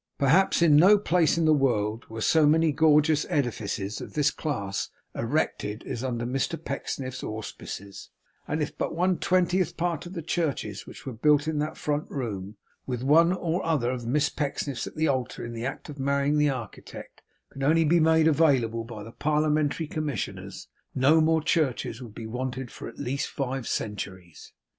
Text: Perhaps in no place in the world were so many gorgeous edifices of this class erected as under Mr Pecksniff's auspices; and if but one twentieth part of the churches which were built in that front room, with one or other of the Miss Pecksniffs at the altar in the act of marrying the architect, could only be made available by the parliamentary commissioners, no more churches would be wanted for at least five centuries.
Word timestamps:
Perhaps 0.17 0.63
in 0.63 0.77
no 0.77 0.97
place 0.97 1.37
in 1.37 1.45
the 1.45 1.53
world 1.53 2.07
were 2.09 2.21
so 2.21 2.47
many 2.47 2.71
gorgeous 2.71 3.23
edifices 3.29 4.01
of 4.01 4.13
this 4.13 4.31
class 4.31 4.89
erected 5.13 5.83
as 5.83 6.03
under 6.03 6.25
Mr 6.25 6.57
Pecksniff's 6.59 7.23
auspices; 7.23 8.09
and 8.47 8.63
if 8.63 8.75
but 8.75 8.95
one 8.95 9.19
twentieth 9.19 9.77
part 9.77 10.07
of 10.07 10.13
the 10.13 10.23
churches 10.23 10.87
which 10.87 11.05
were 11.05 11.13
built 11.13 11.47
in 11.47 11.59
that 11.59 11.77
front 11.77 12.09
room, 12.09 12.55
with 12.87 13.03
one 13.03 13.31
or 13.31 13.63
other 13.63 13.91
of 13.91 14.01
the 14.01 14.07
Miss 14.09 14.29
Pecksniffs 14.29 14.87
at 14.87 14.95
the 14.95 15.07
altar 15.07 15.45
in 15.45 15.53
the 15.53 15.67
act 15.67 15.87
of 15.87 15.99
marrying 15.99 16.39
the 16.39 16.49
architect, 16.49 17.21
could 17.51 17.61
only 17.61 17.83
be 17.85 17.99
made 17.99 18.27
available 18.27 18.83
by 18.83 19.03
the 19.03 19.11
parliamentary 19.11 19.85
commissioners, 19.85 20.67
no 20.95 21.21
more 21.21 21.43
churches 21.43 22.01
would 22.01 22.15
be 22.15 22.25
wanted 22.25 22.71
for 22.71 22.87
at 22.87 22.97
least 22.97 23.27
five 23.29 23.67
centuries. 23.67 24.51